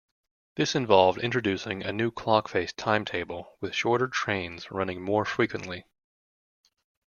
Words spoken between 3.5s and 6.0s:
with shorter trains running more frequently.